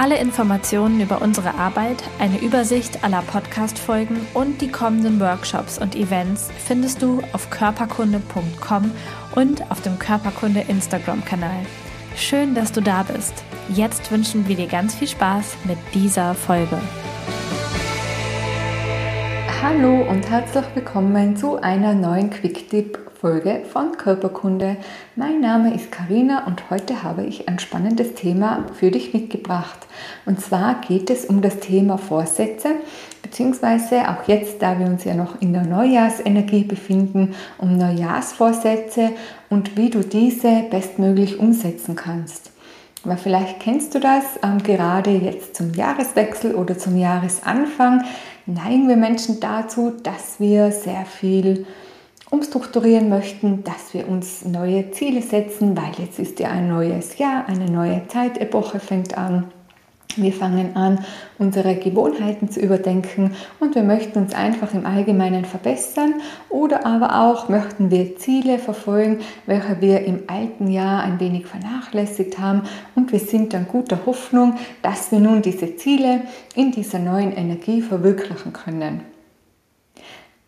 [0.00, 6.48] Alle Informationen über unsere Arbeit, eine Übersicht aller Podcast-Folgen und die kommenden Workshops und Events
[6.56, 8.92] findest du auf körperkunde.com
[9.34, 11.66] und auf dem Körperkunde Instagram-Kanal.
[12.16, 13.44] Schön, dass du da bist.
[13.68, 16.80] Jetzt wünschen wir dir ganz viel Spaß mit dieser Folge.
[19.62, 24.78] Hallo und herzlich willkommen zu einer neuen Quick-Tip Folge von Körperkunde.
[25.14, 29.78] Mein Name ist Karina und heute habe ich ein spannendes Thema für dich mitgebracht.
[30.24, 32.76] Und zwar geht es um das Thema Vorsätze,
[33.20, 39.10] beziehungsweise auch jetzt, da wir uns ja noch in der Neujahrsenergie befinden, um Neujahrsvorsätze
[39.50, 42.52] und wie du diese bestmöglich umsetzen kannst.
[43.04, 48.02] Weil vielleicht kennst du das, ähm, gerade jetzt zum Jahreswechsel oder zum Jahresanfang
[48.46, 51.66] neigen wir Menschen dazu, dass wir sehr viel
[52.30, 57.46] umstrukturieren möchten, dass wir uns neue Ziele setzen, weil jetzt ist ja ein neues Jahr,
[57.48, 59.50] eine neue Zeitepoche fängt an.
[60.16, 61.04] Wir fangen an,
[61.38, 66.14] unsere Gewohnheiten zu überdenken und wir möchten uns einfach im Allgemeinen verbessern
[66.48, 72.40] oder aber auch möchten wir Ziele verfolgen, welche wir im alten Jahr ein wenig vernachlässigt
[72.40, 72.62] haben
[72.96, 76.22] und wir sind dann guter Hoffnung, dass wir nun diese Ziele
[76.56, 79.02] in dieser neuen Energie verwirklichen können.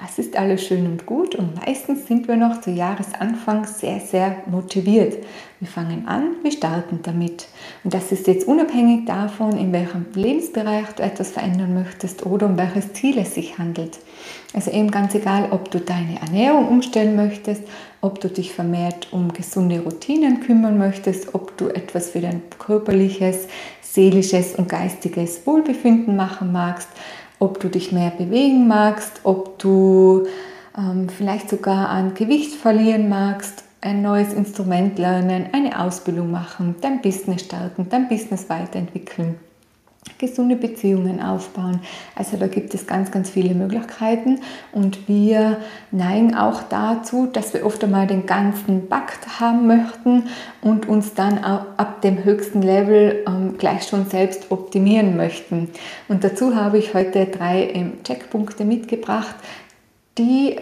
[0.00, 4.36] Das ist alles schön und gut und meistens sind wir noch zu Jahresanfang sehr, sehr
[4.46, 5.24] motiviert.
[5.60, 7.46] Wir fangen an, wir starten damit.
[7.84, 12.58] Und das ist jetzt unabhängig davon, in welchem Lebensbereich du etwas verändern möchtest oder um
[12.58, 13.98] welches Ziel es sich handelt.
[14.52, 17.62] Also eben ganz egal, ob du deine Ernährung umstellen möchtest,
[18.00, 23.46] ob du dich vermehrt um gesunde Routinen kümmern möchtest, ob du etwas für dein körperliches,
[23.80, 26.88] seelisches und geistiges Wohlbefinden machen magst
[27.44, 30.26] ob du dich mehr bewegen magst, ob du
[30.76, 37.02] ähm, vielleicht sogar an Gewicht verlieren magst, ein neues Instrument lernen, eine Ausbildung machen, dein
[37.02, 39.36] Business starten, dein Business weiterentwickeln
[40.26, 41.80] gesunde Beziehungen aufbauen.
[42.14, 44.40] Also da gibt es ganz, ganz viele Möglichkeiten
[44.72, 45.58] und wir
[45.90, 50.24] neigen auch dazu, dass wir oft einmal den ganzen Bakt haben möchten
[50.60, 55.70] und uns dann ab dem höchsten Level ähm, gleich schon selbst optimieren möchten.
[56.08, 59.34] Und dazu habe ich heute drei ähm, Checkpunkte mitgebracht,
[60.18, 60.56] die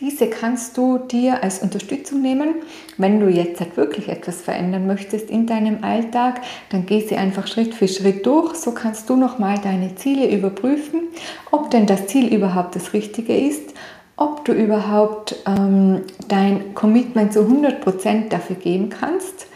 [0.00, 2.56] diese kannst du dir als Unterstützung nehmen.
[2.96, 7.46] Wenn du jetzt halt wirklich etwas verändern möchtest in deinem Alltag, dann geh sie einfach
[7.46, 8.54] Schritt für Schritt durch.
[8.54, 11.08] So kannst du nochmal deine Ziele überprüfen,
[11.50, 13.74] ob denn das Ziel überhaupt das Richtige ist,
[14.16, 19.46] ob du überhaupt ähm, dein Commitment zu 100% dafür geben kannst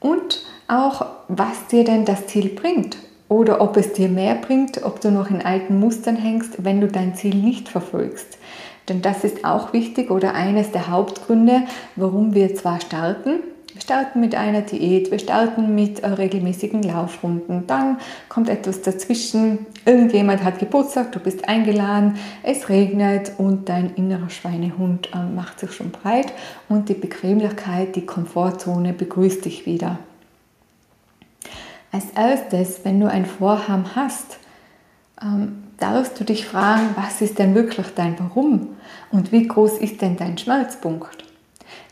[0.00, 2.96] und auch, was dir denn das Ziel bringt
[3.28, 6.88] oder ob es dir mehr bringt, ob du noch in alten Mustern hängst, wenn du
[6.88, 8.38] dein Ziel nicht verfolgst.
[8.92, 11.62] Denn das ist auch wichtig oder eines der Hauptgründe,
[11.96, 13.40] warum wir zwar starten,
[13.72, 17.66] wir starten mit einer Diät, wir starten mit äh, regelmäßigen Laufrunden.
[17.66, 17.96] Dann
[18.28, 19.64] kommt etwas dazwischen.
[19.86, 25.72] Irgendjemand hat Geburtstag, du bist eingeladen, es regnet und dein innerer Schweinehund äh, macht sich
[25.72, 26.34] schon breit
[26.68, 30.00] und die Bequemlichkeit, die Komfortzone begrüßt dich wieder.
[31.92, 34.38] Als erstes, wenn du ein Vorhaben hast,
[35.22, 38.68] ähm, darfst du dich fragen, was ist denn wirklich dein Warum
[39.10, 41.22] und wie groß ist denn dein Schmerzpunkt?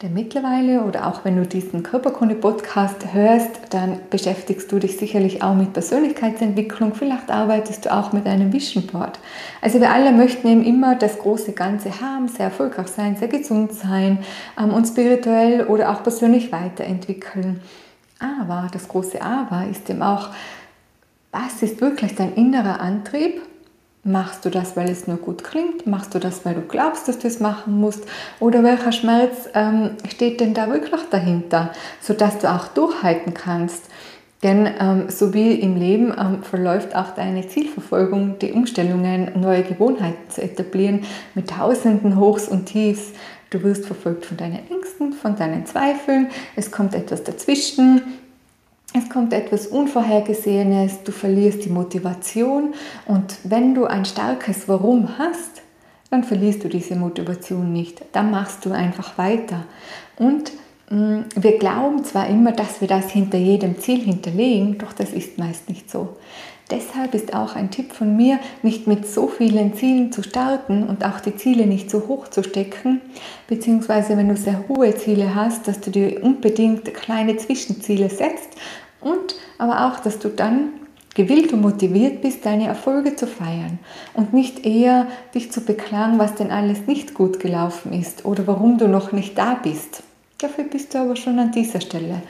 [0.02, 5.54] Denn mittlerweile oder auch wenn du diesen Körperkunde-Podcast hörst, dann beschäftigst du dich sicherlich auch
[5.54, 6.94] mit Persönlichkeitsentwicklung.
[6.94, 9.18] Vielleicht arbeitest du auch mit einem Vision Board.
[9.60, 13.72] Also wir alle möchten eben immer das große Ganze haben, sehr erfolgreich sein, sehr gesund
[13.74, 14.18] sein,
[14.58, 17.60] ähm, uns spirituell oder auch persönlich weiterentwickeln.
[18.18, 20.30] Aber das große Aber ist eben auch,
[21.32, 23.40] was ist wirklich dein innerer Antrieb
[24.02, 25.86] Machst du das, weil es nur gut klingt?
[25.86, 28.04] Machst du das, weil du glaubst, dass du es machen musst?
[28.38, 31.70] Oder welcher Schmerz ähm, steht denn da wirklich dahinter,
[32.00, 33.84] sodass du auch durchhalten kannst?
[34.42, 40.30] Denn ähm, so wie im Leben ähm, verläuft auch deine Zielverfolgung, die Umstellungen, neue Gewohnheiten
[40.30, 41.02] zu etablieren,
[41.34, 43.12] mit tausenden Hochs und Tiefs.
[43.50, 48.00] Du wirst verfolgt von deinen Ängsten, von deinen Zweifeln, es kommt etwas dazwischen,
[48.92, 52.74] es kommt etwas Unvorhergesehenes, du verlierst die Motivation
[53.06, 55.62] und wenn du ein starkes Warum hast,
[56.10, 58.02] dann verlierst du diese Motivation nicht.
[58.12, 59.64] Dann machst du einfach weiter.
[60.18, 60.50] Und
[60.90, 65.12] mh, mm, wir glauben zwar immer, dass wir das hinter jedem Ziel hinterlegen, doch das
[65.12, 66.16] ist meist nicht so.
[66.70, 71.04] Deshalb ist auch ein Tipp von mir, nicht mit so vielen Zielen zu starten und
[71.04, 73.00] auch die Ziele nicht so hoch zu stecken,
[73.48, 78.50] beziehungsweise wenn du sehr hohe Ziele hast, dass du dir unbedingt kleine Zwischenziele setzt
[79.00, 80.70] und aber auch, dass du dann
[81.14, 83.78] gewillt und motiviert bist, deine Erfolge zu feiern
[84.14, 88.78] und nicht eher dich zu beklagen, was denn alles nicht gut gelaufen ist oder warum
[88.78, 90.02] du noch nicht da bist.
[90.38, 92.22] Dafür bist du aber schon an dieser Stelle.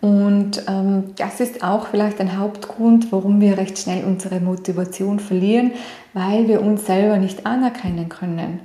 [0.00, 5.72] Und ähm, das ist auch vielleicht ein Hauptgrund, warum wir recht schnell unsere Motivation verlieren,
[6.14, 8.60] weil wir uns selber nicht anerkennen können,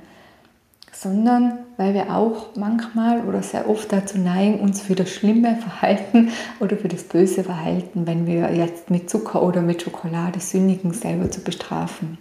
[1.00, 6.30] sondern weil wir auch manchmal oder sehr oft dazu neigen, uns für das schlimme Verhalten
[6.60, 11.30] oder für das böse Verhalten, wenn wir jetzt mit Zucker oder mit Schokolade sündigen, selber
[11.30, 12.18] zu bestrafen.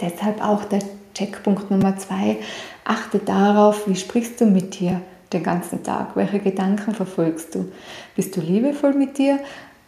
[0.00, 0.80] Deshalb auch der
[1.14, 2.38] Checkpunkt Nummer zwei,
[2.84, 5.00] achte darauf, wie sprichst du mit dir
[5.32, 6.16] den ganzen Tag?
[6.16, 7.72] Welche Gedanken verfolgst du?
[8.14, 9.38] Bist du liebevoll mit dir?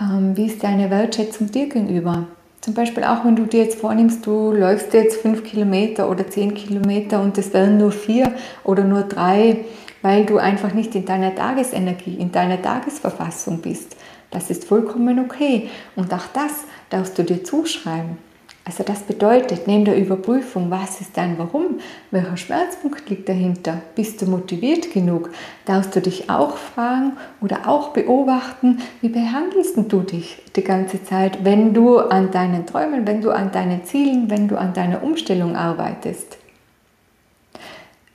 [0.01, 2.27] Ähm, wie ist deine Wertschätzung dir gegenüber?
[2.61, 6.55] Zum Beispiel auch, wenn du dir jetzt vornimmst, du läufst jetzt fünf Kilometer oder zehn
[6.55, 8.33] Kilometer und es werden nur vier
[8.65, 9.65] oder nur drei,
[10.03, 13.97] weil du einfach nicht in deiner Tagesenergie, in deiner Tagesverfassung bist.
[14.31, 15.71] Das ist vollkommen okay.
[15.97, 16.53] Und auch das
[16.91, 18.19] darfst du dir zuschreiben.
[18.69, 21.81] Also das bedeutet, neben der Überprüfung, was ist dein Warum,
[22.11, 25.31] welcher Schmerzpunkt liegt dahinter, bist du motiviert genug,
[25.65, 31.47] darfst du dich auch fragen oder auch beobachten, wie behandelst du dich die ganze Zeit,
[31.47, 35.57] wenn du an deinen Träumen, wenn du an deinen Zielen, wenn du an deiner Umstellung
[35.57, 36.37] arbeitest.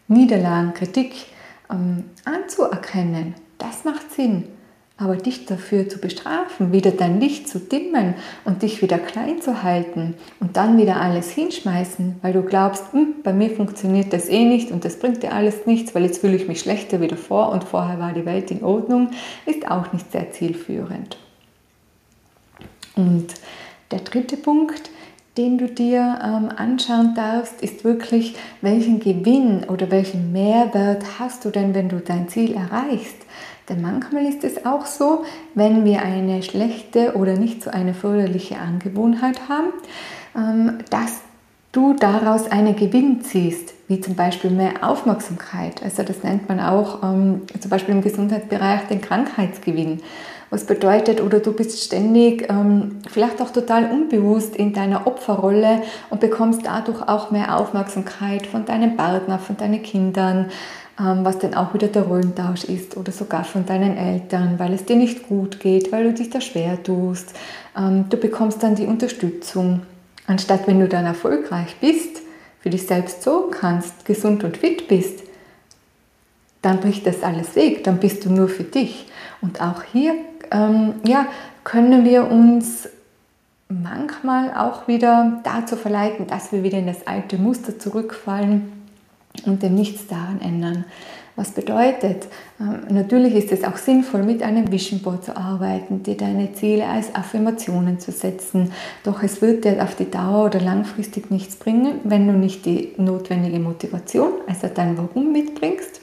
[0.07, 1.15] Niederlagen, Kritik
[1.71, 4.52] ähm, anzuerkennen, das macht Sinn.
[5.03, 8.13] Aber dich dafür zu bestrafen, wieder dein Licht zu dimmen
[8.45, 13.15] und dich wieder klein zu halten und dann wieder alles hinschmeißen, weil du glaubst, hm,
[13.21, 16.38] bei mir funktioniert das eh nicht und das bringt dir alles nichts, weil jetzt fühle
[16.38, 19.09] ich mich schlechter wieder vor und vorher war die Welt in Ordnung,
[19.45, 21.17] ist auch nicht sehr zielführend.
[22.95, 23.27] Und
[23.91, 24.89] der dritte Punkt,
[25.38, 31.49] den du dir ähm, anschauen darfst, ist wirklich, welchen Gewinn oder welchen Mehrwert hast du
[31.49, 33.17] denn, wenn du dein Ziel erreichst?
[33.69, 35.24] Denn manchmal ist es auch so,
[35.56, 39.69] wenn wir eine schlechte oder nicht so eine förderliche Angewohnheit haben,
[40.36, 41.21] ähm, dass
[41.71, 45.81] du daraus einen Gewinn ziehst, wie zum Beispiel mehr Aufmerksamkeit.
[45.83, 50.01] Also das nennt man auch ähm, zum Beispiel im Gesundheitsbereich den Krankheitsgewinn.
[50.50, 55.81] Was bedeutet, oder du bist ständig ähm, vielleicht auch total unbewusst in deiner Opferrolle
[56.12, 60.51] und bekommst dadurch auch mehr Aufmerksamkeit von deinem Partner, von deinen Kindern,
[60.98, 64.95] was dann auch wieder der Rollentausch ist oder sogar von deinen Eltern, weil es dir
[64.95, 67.34] nicht gut geht, weil du dich da schwer tust.
[67.75, 69.81] Ähm, du bekommst dann die Unterstützung.
[70.28, 72.22] Anstatt wenn du dann erfolgreich bist,
[72.60, 75.24] für dich selbst sorgen kannst, gesund und fit bist,
[76.62, 79.07] dann bricht das alles weg, dann bist du nur für dich.
[79.42, 80.13] Und auch hier
[80.51, 81.25] ähm, ja,
[81.63, 82.88] können wir uns
[83.68, 88.82] manchmal auch wieder dazu verleiten, dass wir wieder in das alte Muster zurückfallen
[89.45, 90.85] und dem nichts daran ändern.
[91.35, 92.27] Was bedeutet,
[92.59, 96.85] ähm, natürlich ist es auch sinnvoll, mit einem Vision Board zu arbeiten, dir deine Ziele
[96.85, 98.71] als Affirmationen zu setzen.
[99.03, 102.94] Doch es wird dir auf die Dauer oder langfristig nichts bringen, wenn du nicht die
[102.97, 106.01] notwendige Motivation, also dein Warum mitbringst.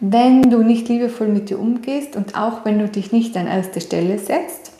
[0.00, 3.80] Wenn du nicht liebevoll mit dir umgehst und auch wenn du dich nicht an erste
[3.80, 4.72] Stelle setzt,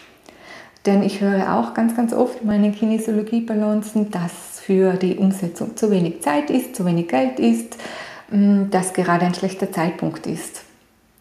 [0.85, 5.93] denn ich höre auch ganz, ganz oft in meinen Kinesiologie-Balancen, dass für die Umsetzung zu
[5.93, 7.77] wenig Zeit ist, zu wenig Geld ist,
[8.33, 10.63] mm, dass gerade ein schlechter Zeitpunkt ist.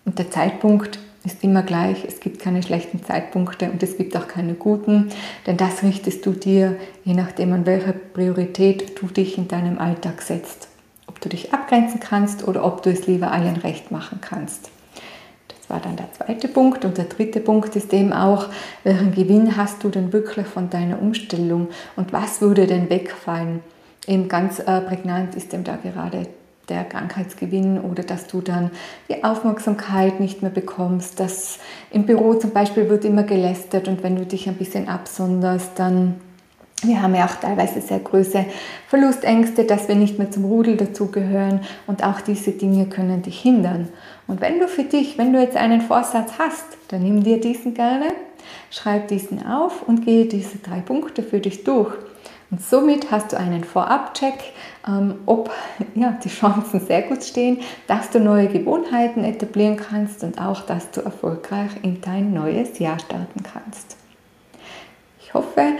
[0.03, 2.05] Und der Zeitpunkt ist immer gleich.
[2.07, 5.09] Es gibt keine schlechten Zeitpunkte und es gibt auch keine guten,
[5.45, 10.23] denn das richtest du dir, je nachdem an welcher Priorität du dich in deinem Alltag
[10.23, 10.67] setzt.
[11.05, 14.71] Ob du dich abgrenzen kannst oder ob du es lieber allen recht machen kannst.
[15.67, 16.85] Das war dann der zweite Punkt.
[16.85, 18.49] Und der dritte Punkt ist eben auch,
[18.83, 23.61] welchen Gewinn hast du denn wirklich von deiner Umstellung und was würde denn wegfallen?
[24.05, 26.27] Eben ganz äh, prägnant ist eben da gerade
[26.69, 28.71] der Krankheitsgewinn oder dass du dann
[29.09, 31.59] die Aufmerksamkeit nicht mehr bekommst, dass
[31.91, 36.15] im Büro zum Beispiel wird immer gelästert und wenn du dich ein bisschen absonderst, dann
[36.83, 38.45] wir haben ja auch teilweise sehr große
[38.87, 43.87] Verlustängste, dass wir nicht mehr zum Rudel dazugehören und auch diese Dinge können dich hindern.
[44.27, 47.73] Und wenn du für dich, wenn du jetzt einen Vorsatz hast, dann nimm dir diesen
[47.73, 48.07] gerne,
[48.71, 51.93] schreib diesen auf und gehe diese drei Punkte für dich durch.
[52.51, 54.53] Und somit hast du einen Vorabcheck,
[54.87, 55.51] ähm, ob
[55.95, 60.91] ja, die Chancen sehr gut stehen, dass du neue Gewohnheiten etablieren kannst und auch, dass
[60.91, 63.97] du erfolgreich in dein neues Jahr starten kannst.
[65.21, 65.73] Ich hoffe,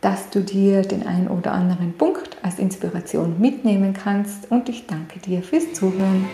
[0.00, 5.18] dass du dir den einen oder anderen Punkt als Inspiration mitnehmen kannst und ich danke
[5.20, 6.26] dir fürs Zuhören.